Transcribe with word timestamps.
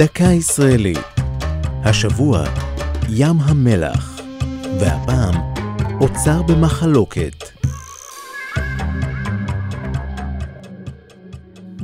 דקה 0.00 0.24
ישראלית. 0.24 0.98
השבוע, 1.84 2.44
ים 3.08 3.40
המלח. 3.40 4.20
והפעם, 4.80 5.34
אוצר 6.00 6.42
במחלוקת. 6.42 7.44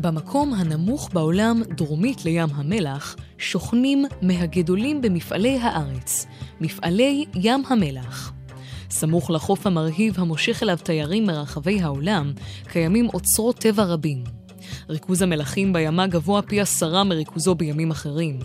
במקום 0.00 0.54
הנמוך 0.54 1.11
בעולם, 1.12 1.62
דרומית 1.68 2.25
לים 2.25 2.48
המלח, 2.55 3.16
שוכנים 3.39 4.05
מהגדולים 4.23 5.03
במפעלי 5.03 5.59
הארץ, 5.59 6.27
מפעלי 6.61 7.25
ים 7.35 7.62
המלח. 7.69 8.33
סמוך 8.91 9.30
לחוף 9.30 9.67
המרהיב 9.67 10.14
המושך 10.19 10.62
אליו 10.62 10.79
תיירים 10.83 11.27
מרחבי 11.27 11.80
העולם, 11.80 12.33
קיימים 12.69 13.09
אוצרות 13.14 13.59
טבע 13.59 13.85
רבים. 13.85 14.45
ריכוז 14.89 15.23
המלחים 15.23 15.73
בימה 15.73 16.07
גבוה 16.07 16.43
פי 16.43 16.61
עשרה 16.61 17.05
מריכוזו 17.05 17.55
בימים 17.55 17.91
אחרים. 17.91 18.38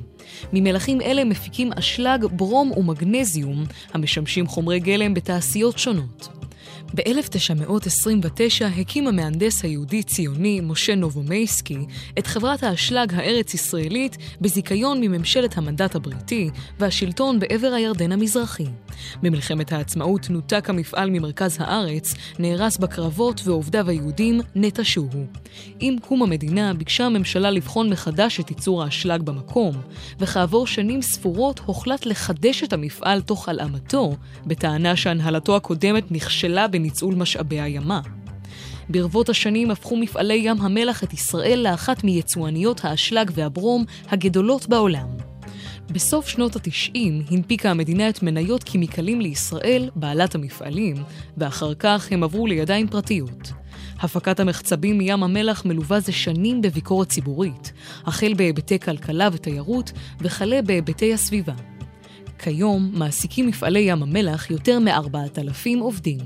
ממלחים 0.54 1.02
אלה 1.02 1.24
מפיקים 1.24 1.74
אשלג, 1.74 2.26
ברום 2.32 2.72
ומגנזיום, 2.72 3.66
המשמשים 3.94 4.48
חומרי 4.48 4.80
גלם 4.80 5.14
בתעשיות 5.14 5.78
שונות. 5.78 6.42
ב-1929 6.96 8.66
הקים 8.78 9.08
המהנדס 9.08 9.64
היהודי-ציוני 9.64 10.60
משה 10.64 10.96
נובומייסקי 10.96 11.78
את 12.20 12.28
חברת 12.28 12.64
האשלג 12.64 13.14
הארץ-ישראלית 13.14 14.18
בזיכיון 14.42 15.02
מממשלת 15.02 15.58
המנדט 15.58 15.96
הבריטי 15.96 16.50
והשלטון 16.80 17.40
בעבר 17.40 17.68
הירדן 17.68 18.12
המזרחי. 18.12 18.66
במלחמת 19.22 19.72
העצמאות 19.72 20.30
נותק 20.30 20.70
המפעל 20.70 21.10
ממרכז 21.10 21.58
הארץ, 21.60 22.14
נהרס 22.40 22.78
בקרבות 22.78 23.42
ועובדיו 23.44 23.90
היהודים 23.90 24.42
נטשוהו. 24.56 25.26
עם 25.80 25.96
קום 26.00 26.24
המדינה 26.24 26.74
ביקשה 26.74 27.06
הממשלה 27.06 27.52
לבחון 27.52 27.90
מחדש 27.90 28.40
את 28.40 28.50
ייצור 28.50 28.84
האשלג 28.84 29.22
במקום, 29.22 29.76
וכעבור 30.20 30.68
שנים 30.68 31.02
ספורות 31.02 31.60
הוחלט 31.66 32.06
לחדש 32.06 32.64
את 32.64 32.74
המפעל 32.74 33.22
תוך 33.22 33.50
הלאמתו, 33.50 34.16
בטענה 34.46 34.96
שהנהלתו 34.96 35.56
הקודמת 35.56 36.12
נכשלה 36.12 36.68
בניצול 36.68 37.16
משאבי 37.16 37.62
הימה. 37.62 38.02
ברבות 38.90 39.30
השנים 39.30 39.72
הפכו 39.72 39.98
מפעלי 39.98 40.42
ים 40.44 40.62
המלח 40.62 41.04
את 41.04 41.14
ישראל 41.14 41.60
לאחת 41.64 42.04
מיצואניות 42.04 42.86
האשלג 42.86 43.32
והברום 43.34 43.86
הגדולות 44.10 44.70
בעולם. 44.70 45.31
בסוף 45.90 46.28
שנות 46.28 46.56
ה-90 46.56 46.98
הנפיקה 47.32 47.72
המדינה 47.72 48.10
את 48.10 48.24
מניות 48.24 48.64
כימיקלים 48.64 49.22
לישראל, 49.22 49.90
בעלת 49.96 50.36
המפעלים, 50.36 50.96
ואחר 51.38 51.74
כך 51.74 52.12
הם 52.12 52.24
עברו 52.24 52.48
לידיים 52.48 52.88
פרטיות. 52.88 53.52
הפקת 54.00 54.40
המחצבים 54.40 54.98
מים 54.98 55.24
המלח 55.24 55.66
מלווה 55.66 56.00
זה 56.00 56.12
שנים 56.12 56.62
בביקורת 56.62 57.10
ציבורית, 57.10 57.72
החל 58.06 58.34
בהיבטי 58.34 58.80
כלכלה 58.80 59.30
ותיירות 59.34 59.92
וכלה 60.22 60.62
בהיבטי 60.62 61.14
הסביבה. 61.14 61.54
כיום 62.40 62.92
מעסיקים 62.94 63.48
מפעלי 63.48 63.80
ים 63.80 64.04
המלח 64.04 64.52
יותר 64.52 64.80
מ-4,000 64.80 65.80
עובדים. 65.80 66.20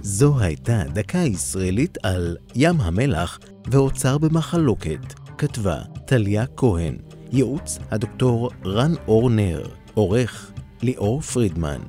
זו 0.00 0.40
הייתה 0.40 0.82
דקה 0.94 1.18
ישראלית 1.18 1.98
על 2.02 2.36
ים 2.54 2.80
המלח 2.80 3.38
ואוצר 3.66 4.18
במחלוקת, 4.18 5.14
כתבה 5.38 5.76
טליה 6.06 6.46
כהן. 6.56 6.96
ייעוץ 7.32 7.78
הדוקטור 7.90 8.50
רן 8.64 8.92
אור 9.08 9.30
נר, 9.30 9.62
עורך 9.94 10.52
ליאור 10.82 11.20
פרידמן. 11.20 11.80